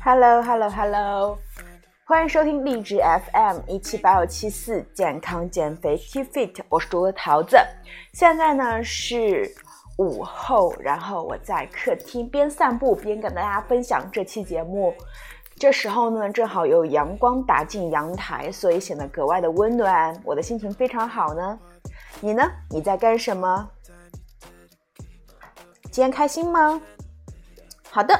[0.00, 1.38] Hello Hello Hello，
[2.04, 7.56] 欢迎收听励志 FM 一七八五七四健康减肥 Keep Fit，我是主播桃子。
[8.12, 9.52] 现在呢是
[9.98, 14.94] 午后，然后我在客厅边散步边跟大家分享这期节目。
[15.56, 21.58] 这时候呢正好有阳光打进阳台，所以显得格外的温暖，我的心情非常好呢。
[22.20, 22.48] 你呢？
[22.70, 23.68] 你在干什么？
[25.90, 26.80] 今天开心吗？
[27.90, 28.18] 好的。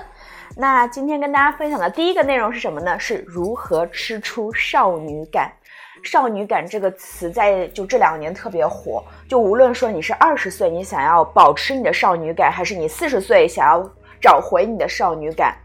[0.54, 2.98] 那今天跟大家分享的第一个内容是什么呢？
[2.98, 5.50] 是如何吃出少女感。
[6.02, 9.02] 少女感这个词在就这两年特别火。
[9.28, 13.88] 就无论说你是二十岁，你想要保持你的少女感，还是你四十岁想要
[14.20, 15.56] 找回你的少女感，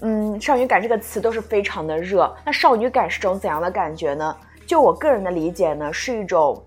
[0.00, 2.34] 嗯，少女感这个词都是非常的热。
[2.44, 4.36] 那少女感是种怎样的感觉呢？
[4.66, 6.60] 就我个人的理解呢，是一种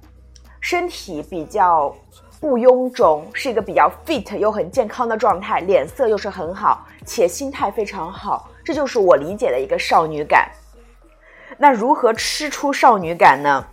[0.62, 1.94] 身体比较。
[2.44, 10.52] 不臃肿，是一个比较 fit 又很健康的状态，脸色又是很好，且心态非常好，这就是我理解的一个少女感。
[11.58, 13.66] 那如何吃出少女感呢？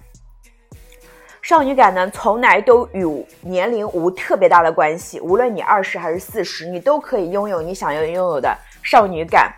[1.42, 3.04] 少女感呢，从来都与
[3.40, 9.52] 年龄无特别大的关系，无论你二十还是四十，你都可以拥有你想要拥有的少女感。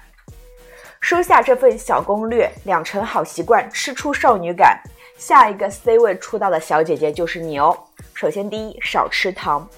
[1.03, 4.81] 收下这份小攻略，养成好习惯，吃出少女感。
[5.19, 7.77] 下一个 C 位出道的小姐姐就是你哦。
[8.15, 9.69] 首先，第一，少吃糖。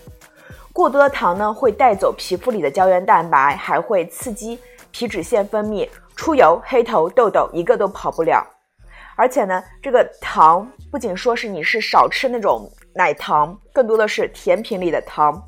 [0.73, 4.59] 过多的糖呢，会带走皮肤里的胶原蛋白，还会刺激
[4.91, 8.45] 皮脂腺分泌，出油、黑头、痘痘一个都跑不了。
[9.17, 15.41] 而且呢，这个糖不仅说是你是少吃那种奶糖，更多的是甜品里的糖、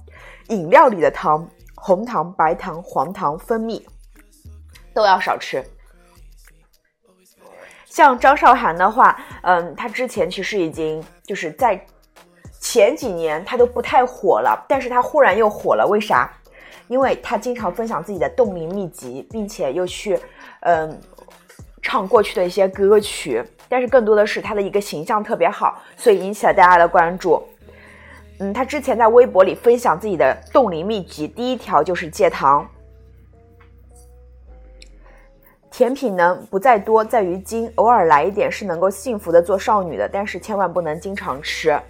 [0.49, 3.85] 饮料里的糖、红糖、白糖、黄糖分泌
[4.95, 5.63] 都要少吃。
[7.85, 11.85] 像张韶涵的话，嗯，她之前其实已经就是在。
[12.77, 16.31] 前几年他都不太火了，但是他忽然又火了，为啥？
[16.89, 20.21] 因为他经常分享自己的冻龄秘籍，并且又去，
[20.61, 21.01] 嗯，
[21.81, 27.43] 唱过去的一些歌曲，但是更多的是他的一个形象特别好，所以引起了大家的关注。
[28.41, 32.69] 嗯，他之前在微博里分享自己的冻龄秘籍，第一条就是戒糖，
[35.71, 41.81] 甜品呢不在多，在于精，偶尔来一点是能够幸福的做少女的，但是千万不能经常吃。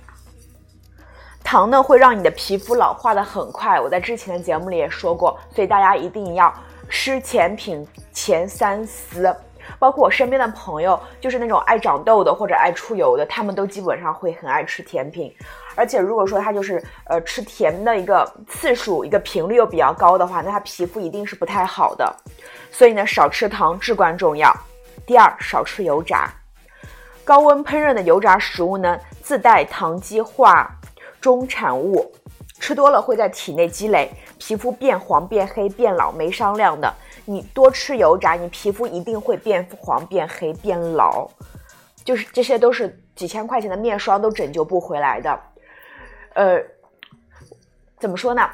[1.47, 6.53] 糖呢会让你的皮肤老化的很快，我在之前的节目里也说过，所以大家一定要
[6.89, 9.33] 吃甜品前三思。
[9.79, 15.33] 包括我身边的朋友，就是那种爱长痘的或者爱出油的，他们都基本上会很爱吃甜品。
[15.77, 22.13] 而且如果说他就是呃吃甜的一个次数、一个频率又比较高的话，那他皮肤一定是不太好的。
[22.73, 24.53] 所以呢，少吃糖至关重要。
[25.07, 26.29] 第二，少吃油炸，
[27.25, 30.69] 高温烹饪的油炸食物呢，自带糖基化。
[31.21, 32.13] 中产物
[32.59, 36.93] 吃多了会在体内积累，皮肤变黄、变黑、变老，没商量的。
[37.25, 41.29] 你多吃油炸，你皮肤一定会变黄、变黑、变老，
[42.05, 45.41] 就是这些都是几千块钱的面霜都拯救不回来的。
[46.35, 46.63] 呃，
[47.99, 48.49] 怎么说呢？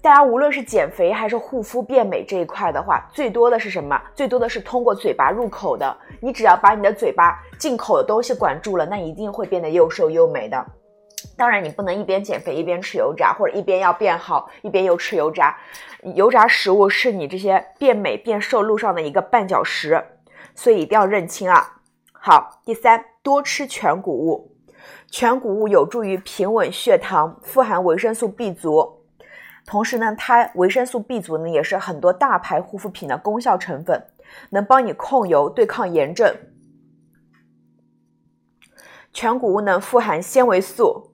[0.00, 3.98] 大家无论是减肥还是护肤变美这一块的话，最多的是什么？
[4.14, 5.96] 最多的是通过嘴巴入口的。
[6.20, 10.62] 你只要把你的嘴巴进口的东西管住了，那一定会变得又瘦又美的。
[11.36, 15.56] 当然，你不能一边减肥一边吃油炸，或者一边要变好一边又吃油炸。
[16.14, 20.04] 油炸食物是你这些变美变瘦路上的一个绊脚石，
[20.54, 21.80] 所以一定要认清啊。
[22.12, 24.52] 好，第三，多吃全谷物，
[25.10, 29.04] 全谷物有助于平稳血糖，富含维生素 B 族，
[29.66, 34.06] 同时呢，它维生素 B 族呢也是很多大牌护肤品的功效成分，
[34.50, 36.32] 能帮你控油、对抗炎症。
[39.12, 41.13] 全谷物呢富含纤维素。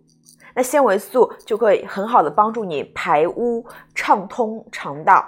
[0.55, 5.25] 那纤维素就会很好的帮助你排污、畅通肠道。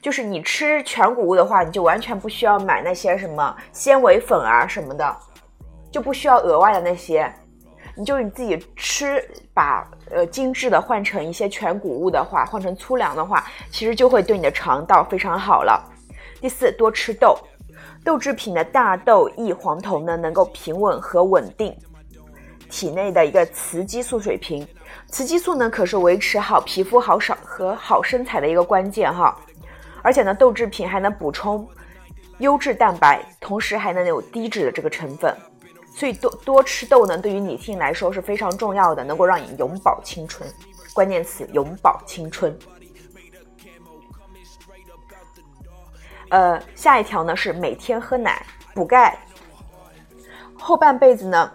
[0.00, 5.16] 就是你吃全谷物的话，你就完全不需要买那些什么纤维粉啊什么的，
[5.92, 7.32] 就不需要额外的那些。
[7.94, 9.22] 你就你自己吃，
[9.52, 15.80] 把呃精致的换成一些全谷物的话，换成粗粮的话，其实就会对你的肠道非常好了。
[16.40, 17.38] 第四，多吃豆。
[18.04, 21.76] 豆制品的大豆异黄酮呢，能够平稳和稳定
[22.68, 24.66] 体内的一个雌激素水平。
[25.08, 29.38] 雌激素呢，可是维持好皮肤好少和好身材的一个关键哈。
[30.02, 31.66] 而且呢，豆制品还能补充
[32.38, 35.32] 优质蛋白，同时还能有低脂的这个成分。
[35.94, 40.48] 所以多多吃豆呢，对于女性来说是非常重要的，能够让你永葆青春。
[40.92, 42.58] 关键词：永葆青春。
[46.32, 48.42] 呃，下一条呢是每天喝奶
[48.74, 49.18] 补钙，
[50.58, 51.52] 后半辈子呢，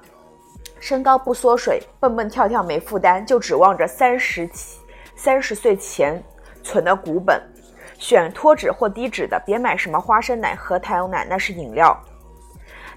[0.79, 4.47] 身高不缩水，蹦蹦跳跳没负担，就指望着三十
[5.15, 6.23] 三十岁前
[6.61, 7.41] 存的股本，
[7.97, 11.99] 选脱脂或低脂的，别买什么花生奶、和糖牛奶，那是饮料。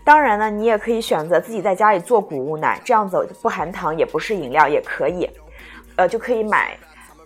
[0.04, 5.30] 当然呢，你也可以选择自己在家里做谷物奶，这样子不含糖，也不是饮料，也可以。
[5.96, 6.78] 呃，就可以买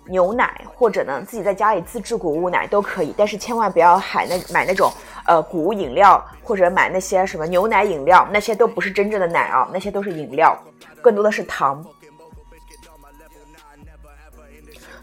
[0.06, 3.14] 牛奶，或者呢自己在家里自制谷物奶都可以。
[3.16, 4.92] 但是千万不要买那买那种
[5.26, 10.56] 呃谷物饮料，或者买那些什么牛奶饮料，那些都不是真正的奶啊，那些都是饮料，
[11.00, 11.84] 更多的是糖。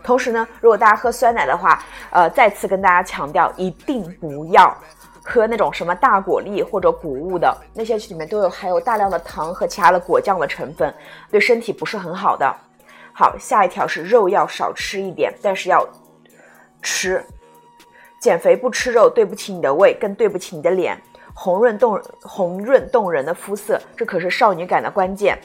[0.03, 4.75] 同时呢，如果大家喝酸奶的话，呃，再次跟大家强调，一定不要。
[5.23, 10.91] 喝那种什么大果粒或者谷物的那些里面都有含有大量的糖和其他的果酱的成分，
[11.29, 12.53] 对身体不是很好的。
[13.13, 15.87] 好，下一条是肉要少吃一点，但是要
[16.81, 17.23] 吃。
[18.19, 20.99] 减肥不吃肉，对不起你的胃，更对不起你的脸。
[21.33, 25.39] 红润动红润动人的肤色，这可是少女感的关键。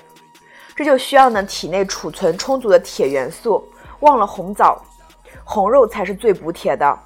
[0.74, 3.66] 这就需要呢体内储存充足的铁元素。
[4.00, 4.82] 忘了红枣，
[5.42, 6.98] 红肉才是最补铁的。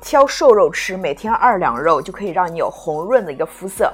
[0.00, 3.92] 挑瘦肉吃，每天二两肉就可以让你有红润的一个肤色。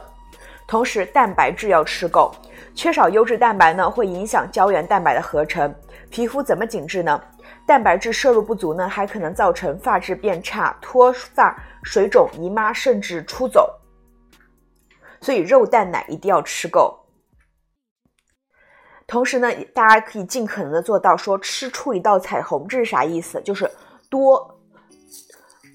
[0.67, 2.35] 同时，蛋白质要吃够，
[2.75, 5.73] 缺少优质蛋白呢，会影响胶原蛋白的合成。
[6.11, 7.21] 皮肤怎么紧致呢？
[7.67, 13.71] 蛋白质摄入不足呢，还可能造成发质变差、脱发、水肿、姨妈，甚至出走。
[15.21, 16.99] 所以，肉蛋奶一定要吃够。
[19.07, 23.41] 同时呢，大家可以尽可能的做到说吃出一道彩虹，这是啥意思？
[23.43, 23.71] 就是
[24.09, 24.51] 多。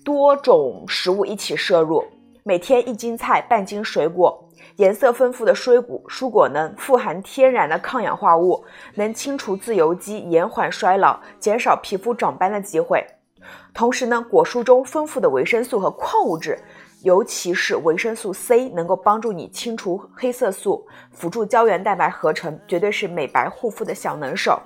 [0.06, 2.04] 多种食物一起摄入，
[2.44, 4.49] 每天一斤菜，半斤水果。
[4.80, 8.64] 颜色丰富的水果，蔬果呢富含天然的抗氧化物，
[8.96, 13.06] 能清除自由基，延缓衰老，减少皮肤长斑的机会。
[13.74, 16.58] 同时呢，果蔬中丰富的维生素和矿物质，
[17.04, 24.58] 尤其是维生素 C，能够帮助你清除黑色素，辅助胶原蛋白合成，绝对是美白护肤的小能手。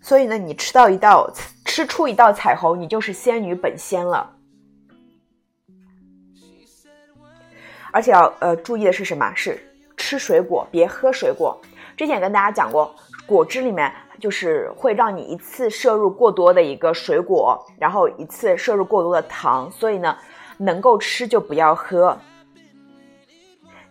[0.00, 1.30] 所以呢，你吃到一道。
[1.66, 4.30] 吃出一道彩虹，你就是仙女本仙了。
[7.94, 9.32] 而且要呃注意的是什么？
[9.36, 9.56] 是
[9.96, 11.56] 吃水果，别喝水果。
[11.96, 12.92] 之前也跟大家讲过，
[13.24, 20.18] 果汁里面就是会让你一次摄入过多的一个水果，然后一次摄入过多的糖，所以呢，
[20.58, 22.18] 能够吃就不要喝。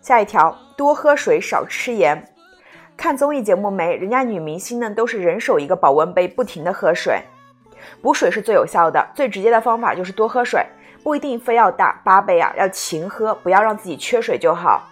[0.02, 2.28] 下一条，多喝水，少吃盐。
[2.98, 3.96] 看综艺节目没？
[3.96, 7.22] 人家女明星呢都是人手一个保温杯，不停的喝水。
[8.02, 10.62] 补水是最有效的，最直接的方法就是多喝水，
[11.04, 14.90] 不一定非要大八杯啊，要勤喝，不要让自己缺水就好。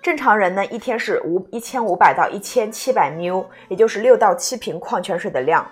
[0.00, 5.66] 正常人呢，一天是五一千五百到一千七百 ml，也就是六到七瓶矿泉水的量。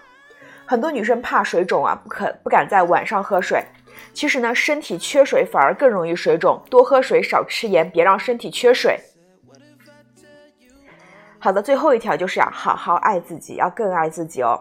[0.66, 3.62] 很多女生怕水肿啊，不可不敢在晚上喝水。
[4.14, 8.98] 其实呢，身体缺水反而更容易水肿，多喝水，少吃盐，别让身体缺水。
[11.38, 14.58] 好的，最后一条就是要好好爱自己，要更爱自己哦。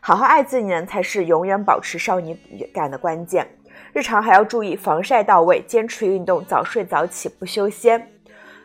[0.00, 2.38] 好好爱自己呢，才是永远保持少女
[2.74, 3.48] 感的关键。
[3.92, 8.10] 日常还要注意防晒到位，坚持运动，早睡早起，不修仙。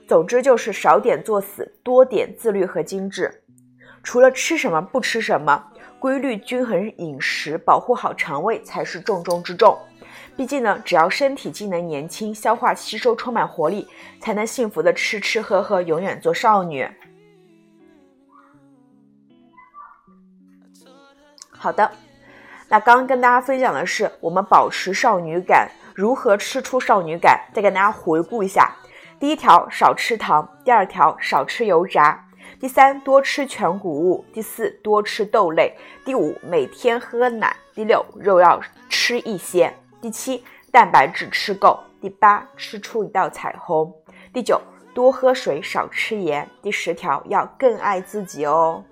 [0.08, 3.44] 总之就是少点作死，多点自律和精致。
[4.04, 9.78] 除了吃什么不吃什么，规律均衡饮食，保护好肠胃才是重中之重。
[10.36, 13.88] 毕竟呢，只要身体机能年轻，消化吸收充满活力，
[14.20, 16.86] 才能幸福的吃吃喝喝，永远做少女。
[21.50, 21.90] 好的，
[22.74, 27.40] 那刚刚跟大家分享的是我们保持少女感，如何吃出少女感？
[27.54, 28.76] 再给大家回顾一下：
[29.20, 32.18] 第一条，少吃糖；第二条，少吃油炸；
[32.60, 35.72] 第三，多吃全谷物；第四，多吃豆类；
[36.04, 39.70] 第五，每天喝奶；第六，肉要吃一些；
[40.02, 43.88] 第七，蛋白质吃够；第八，吃出一道彩虹；
[44.34, 44.60] 第九，
[44.96, 48.84] 多喝水，少吃盐；第十条，要更爱自己哦。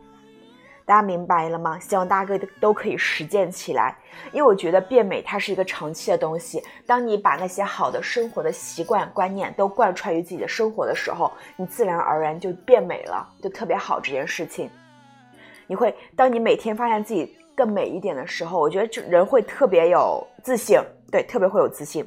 [0.92, 1.80] 大家明白了吗？
[1.80, 3.96] 希望大家都都可以实践起来，
[4.34, 6.62] 因为我觉得变美它是一个长期的东西。
[6.86, 14.70] 当你把那些好的生活的习惯观念都贯穿于自己的生活的时候，你自然而然就变美了，就特别好这件事情。
[15.66, 20.78] 你会，当你每天发现自己更美一点的时候，我觉得就人会特别有自信，
[21.10, 22.06] 对，特别会有自信。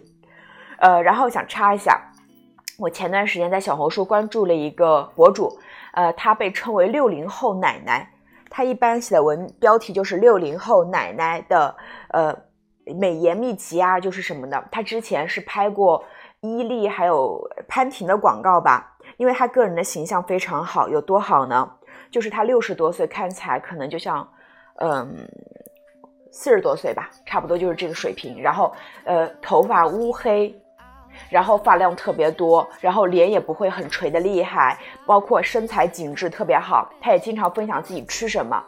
[0.77, 1.99] 呃，然后想插一下，
[2.79, 5.59] 我前段时间在小红书关注了一个博主，
[5.95, 8.11] 呃，他被称为六零后奶奶。
[8.57, 11.75] 他一般写的文标题就是六零后奶奶的
[12.11, 12.33] 呃
[13.01, 14.65] 美颜秘籍啊，就是什么的。
[14.71, 16.05] 他之前是拍过
[16.41, 21.69] 伊利还有潘婷的广告吧，因为他个人的形象非常好，有多好呢？
[22.13, 24.25] 就是他六十多岁看起来可能就像
[24.77, 25.29] 嗯
[26.31, 28.41] 四十多岁吧，差不多就是这个水平。
[28.41, 28.73] 然后
[29.05, 30.57] 呃头发乌黑。
[31.29, 36.91] 然后发量特别多，然后脸也不会很垂的厉害，包括身材紧致特别好。
[37.01, 38.63] 他也经常分享自己吃什么，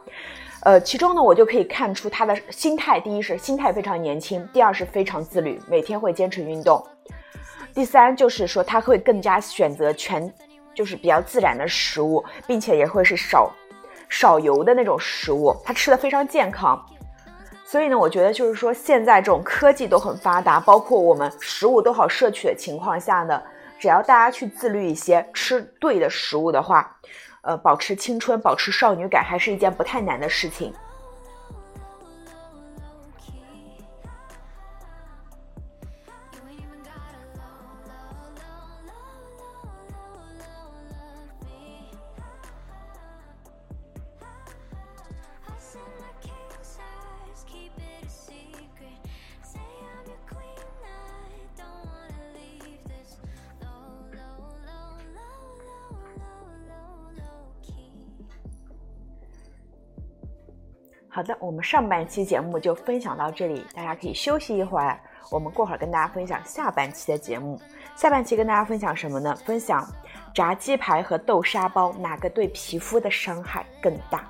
[0.62, 6.84] 呃，其中呢，我就可以看出他的心态，第一是心态非常年轻，第二是非常自律，每天会坚持运动，
[7.74, 10.32] 第三就是说他会更加选择全，
[10.74, 13.50] 就是比较自然的食物，并且也会是少
[14.08, 16.84] 少油的那种食物，他吃的非常健康。
[17.68, 23.42] 所以呢，我觉得就是说，现在这种科技都很发达，包括我们食物都好摄取的情况下呢，
[23.76, 26.96] 只要大家去自律一些，吃对的食物的话，
[27.42, 30.72] 呃，保持青春，保持少女感，还是一件不太难的事情。
[61.16, 65.00] 好的，我们上半期节目就分享到这里，大家可以休息一会儿。
[65.30, 67.58] 我们过会儿跟大家分享下半期的节目。
[67.96, 69.34] 下半期跟大家分享什么呢？
[69.36, 69.88] 分享
[70.34, 74.28] 炸鸡排和豆沙包哪个对皮肤的伤害更大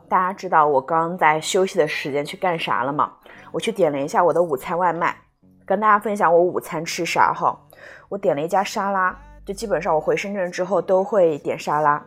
[0.08, 3.12] 大家知道我刚在休息的时间去干啥了吗？
[3.50, 5.16] 我去点了一下我的午餐外卖，
[5.64, 7.65] 跟大家分享我午餐吃啥哈。
[8.08, 12.04] 我点了一家沙拉，就基本上我回深圳之后都会点沙拉，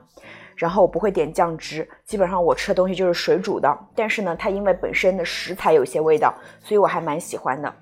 [0.55, 3.77] 然后我不会点酱汁，基本上我吃的东西就是水煮的。
[3.95, 6.33] 但是呢，它因为本身的食材有些味道，
[6.63, 7.73] 所以我还蛮喜欢的。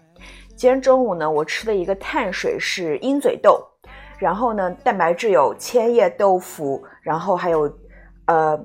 [0.56, 3.64] 今天中午呢，我吃的一个碳水是鹰嘴豆，
[4.18, 7.72] 然后呢，蛋白质有千叶豆腐，然后还有
[8.26, 8.60] 呃。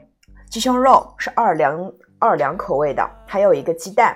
[0.51, 4.15] 鸡胸肉是奥尔良奥尔良口味的，还有一个鸡蛋，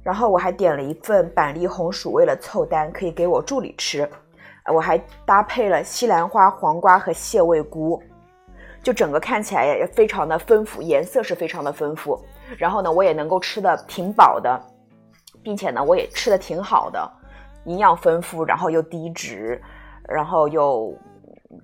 [0.00, 4.08] 然后我还点了一份板栗红薯，为了凑单可以给我助理吃，
[4.70, 8.02] 我还搭配了西兰花、黄瓜和蟹味菇，
[8.82, 12.18] 就整个看起来也非常的丰富，颜色是非常的丰富，
[12.56, 14.60] 然后呢，我也能够吃的挺饱的，
[15.42, 17.10] 并且呢，我也吃的挺好的，
[17.64, 19.60] 营养丰富，然后又低脂，
[20.08, 20.94] 然后又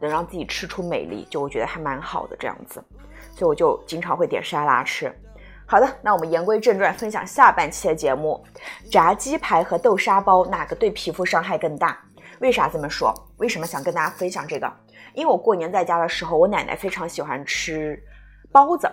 [0.01, 2.83] 能让自己吃出美丽，就我觉得还蛮好的这样子。
[3.31, 5.15] 所以我就经常会点沙拉吃。
[5.67, 8.43] 好的，那我们言归正传，分享下半期的节目：
[8.91, 11.99] 炸鸡排和豆沙包哪个对皮肤伤害更大？
[12.41, 13.13] 为啥这么说？
[13.39, 14.73] 为什么想跟大家分享这个？
[15.15, 17.99] 因为我过年在家的时候，我奶奶非常喜欢吃
[18.53, 18.91] 包子，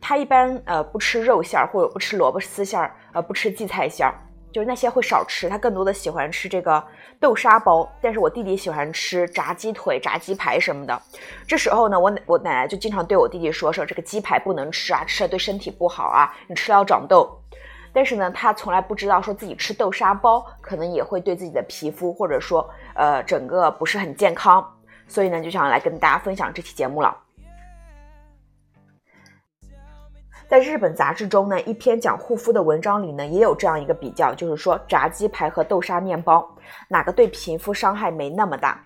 [0.00, 4.14] 她一般呃不吃肉馅儿或者不吃萝卜丝馅儿，呃不吃荠菜馅儿。
[4.52, 6.84] 就是那些会少吃，她更多的喜欢吃这个
[7.20, 11.02] 豆沙包，但是我弟弟喜欢吃炸鸡腿、炸鸡排什么的。
[11.46, 17.39] 这时候呢，我我奶奶就经常对我弟弟说说这个鸡排不能吃啊，吃了对身体不好啊，你吃了要长痘。
[17.92, 24.64] 但是呢，他从来不知道说自己吃豆沙包可能也会对自己的皮肤或者说呃整个不是很健康，
[25.08, 27.16] 所以呢，就想来跟大家分享这期节目了。
[30.48, 36.44] 在日本杂志中呢，一篇讲护肤的文章里呢，也有这样一个比较，就是说炸鸡排和豆沙面包
[36.88, 38.84] 哪个对皮肤伤害没那么大？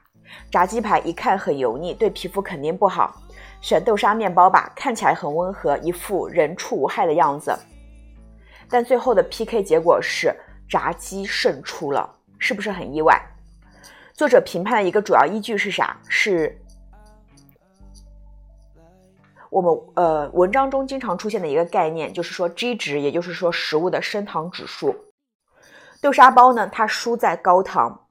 [0.50, 3.14] 炸鸡排一看很油腻，对皮肤肯定不好。
[3.62, 7.54] 选豆沙面包吧，看起来很温和，一副人畜无害的样子。
[8.74, 10.34] 但最后的 PK 结果是
[10.68, 13.24] 炸鸡胜出了，是不是很意外？
[14.12, 15.96] 作者评判的一个主要依据是啥？
[16.08, 16.60] 是
[19.48, 24.92] 我们呃文章中经常出现的一个概念，就是说 G 值，也就是说食物的升糖指数。
[26.00, 28.03] 豆沙包呢，它输在高糖。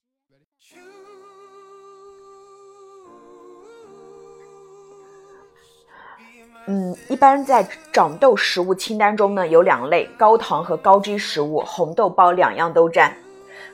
[6.66, 13.14] 嗯，一般在长痘食物清单中呢，有两类高糖和高脂食物，红豆包两样都占。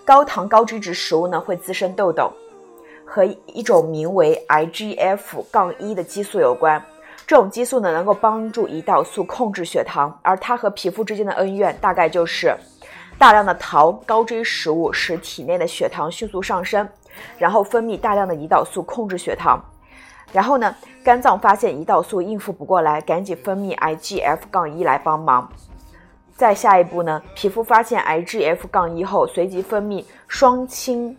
[0.03, 2.31] 高糖高脂质食物呢，会滋生痘痘，
[3.05, 6.83] 和一种名为 IGF- 杠一的激素有关。
[7.27, 12.55] 这种激素呢，能够帮助胰岛素控制血糖，而它和皮肤之间的恩怨大概就是
[13.19, 16.89] 大量的糖高脂食物使体内的血糖迅速上升，
[17.37, 19.63] 然后分泌大量的胰岛素控制血糖。
[20.31, 25.49] 然后呢，肝脏发现胰岛素应付不过来，赶紧分泌 IGF- 杠一来帮忙。
[26.35, 31.17] 再下一步呢，皮肤发现 IGF- 杠一后，随即分泌双氢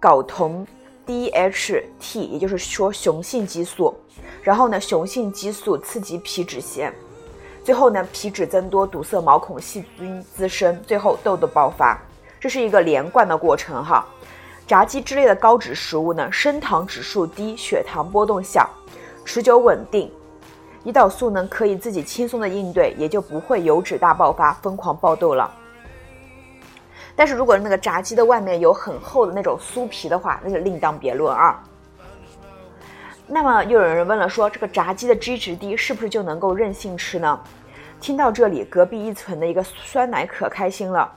[0.00, 0.66] 睾酮
[1.06, 3.94] DHT，也就是说雄性激素。
[4.42, 6.92] 然后呢，雄性激素刺激皮脂腺，
[7.62, 12.00] 最后呢，皮脂增多，堵塞毛孔，细菌滋生，最后痘痘爆发。
[12.40, 14.04] 这是一个连贯的过程哈。
[14.72, 18.66] 炸鸡之类的高脂食物呢，升糖指数低，血糖波动小，
[19.22, 20.10] 持久稳定，
[20.86, 25.54] 胰岛素呢可以自己轻松的应对，也就不会油脂大爆发，疯狂爆痘了。
[27.14, 31.62] 但是如果那个炸鸡的外面有很厚的那种酥皮的话，那就另当别论啊。
[33.26, 37.38] 那么又有人问了，说这个炸鸡的 G 值低，是不是就能够任性吃呢？
[38.00, 41.12] 听到这里，隔壁一层的一个酸奶可开心了。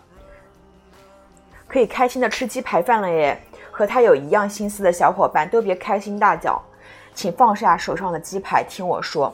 [1.68, 3.38] 可以开心的吃鸡排饭了耶！
[3.72, 6.62] 和他有一样心思的小伙伴都别开心大叫，
[7.14, 9.34] 请放下手上的鸡排，听我说。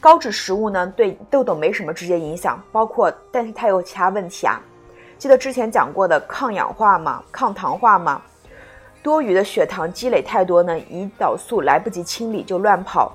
[0.00, 4.60] 高脂食物呢，对痘痘没什么直接影响，包括，但是它有其他问题啊。
[5.16, 7.22] 记得之前讲过的抗氧化吗？
[7.30, 8.20] 抗糖化吗？
[9.02, 13.12] 多余的血糖积累太多呢，胰岛素来不及清理就乱跑，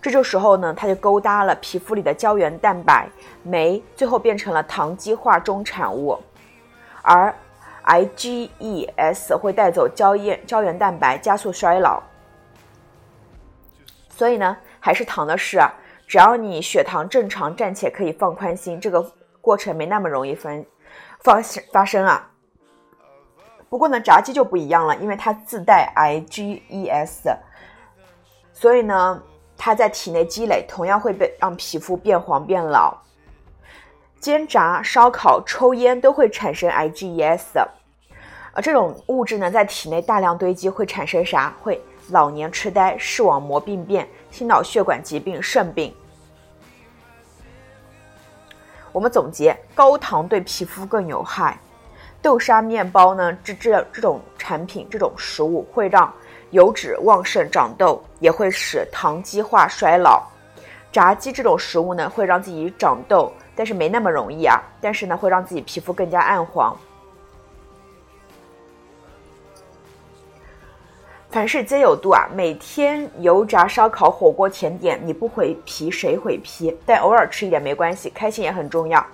[0.00, 3.06] 这就时候呢，它就勾搭了皮肤里的胶原蛋白
[3.42, 6.18] 酶，最后变成了糖基化中产物，
[7.02, 7.34] 而。
[7.86, 12.02] IgEs 会带走胶原胶原蛋白，加速衰老。
[14.08, 15.72] 所以呢，还是糖的事啊。
[16.06, 19.04] 只要你血糖正常，暂且可以放宽心，这个
[19.40, 20.64] 过程没那么容易分
[21.20, 21.40] 发
[21.72, 22.30] 发生啊。
[23.68, 27.36] 不过呢，炸鸡就不一样了，因为它自带 IgEs，
[28.52, 29.20] 所以呢，
[29.56, 32.96] 它在体内积累，同样会被让皮肤变黄变老。
[34.26, 37.64] 煎炸、烧烤、抽烟都会产生 IgEs，
[38.52, 41.54] 而这种物质呢，在体内大量堆积会产生啥？
[41.62, 45.94] 会老年痴呆、视网膜病变、心脑血管疾病、肾病。
[48.90, 51.56] 我们总结：高糖对皮肤更有害。
[52.20, 56.12] 豆沙面包呢，这这这种产品、这种食物会让
[56.50, 60.20] 油脂旺盛、长痘，也会使糖基化、衰老。
[60.90, 63.32] 炸鸡这种食物呢，会让自己长痘。
[63.56, 64.62] 但是没那么容易啊！
[64.80, 66.76] 但是呢，会让自己皮肤更加暗黄。
[71.30, 72.28] 凡事皆有度啊！
[72.34, 76.76] 每天油炸、烧烤、火锅、甜点，你不毁皮谁毁皮？
[76.86, 79.04] 但偶尔吃一点没关系，开心也很重要。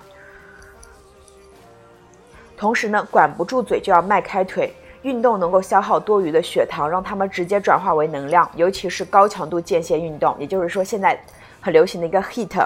[2.55, 4.73] 同时呢，管不住嘴就要迈开腿。
[5.01, 11.21] 运动能够消耗多余的血糖，让它们直接转化为能量，尤其是高强度间歇运动，也就是说现在
[11.59, 12.65] 很流行的一个 HIT。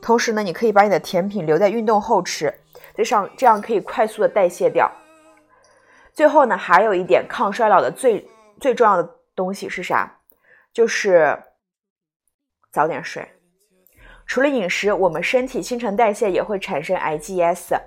[0.00, 2.52] 同时呢，你可以把你的甜品留在运动后吃，
[2.94, 4.90] 这上这样可以快速的代谢掉。
[6.14, 8.28] 最后呢，还有一点抗衰老的最
[8.60, 10.18] 最重要的东西是啥？
[10.72, 11.36] 就是
[12.70, 13.26] 早点睡。
[14.26, 17.78] 除了饮食，我们身体新陈代谢也会产生 IGS，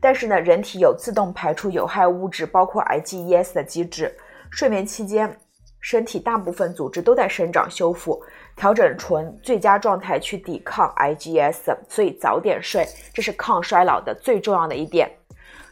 [0.00, 4.16] 但是呢，人体有自动排出有害物质，包括 IgEs 的机制。
[4.50, 5.38] 睡眠期间。
[5.80, 8.22] 身体大部分组织都在生长修复，
[8.54, 15.10] 调整纯最佳状态去抵抗 IgS，所以早点睡，这是抗衰老的最重要的一点。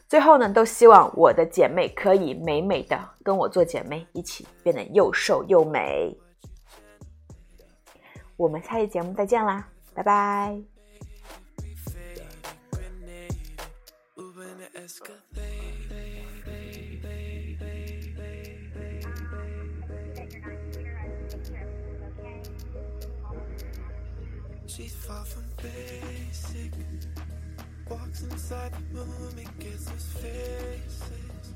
[0.09, 6.16] 最后呢，都希望我的姐妹可以美美的跟我做姐妹，一起变得又瘦又美。
[8.38, 10.59] 我们下期节目再见啦，拜拜。
[28.38, 31.55] Inside the room and gets us faces.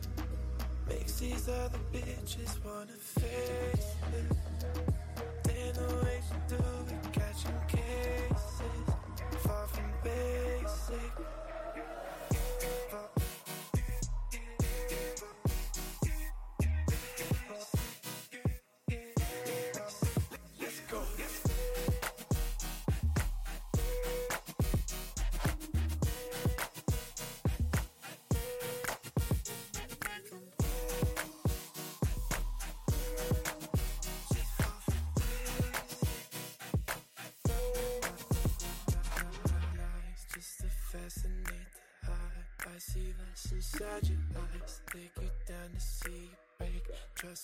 [0.88, 4.36] Makes these other bitches wanna face it.
[5.48, 7.11] Ain't no way she do it,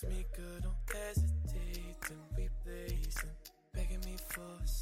[0.03, 0.58] me good.